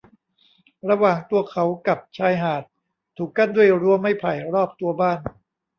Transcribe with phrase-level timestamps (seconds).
[0.89, 2.63] ระหว่างตัวเขากับชายหาด
[3.17, 5.19] ถูกกั้นด้วยรั้วไม้ไผ่รอบตัวบ้าน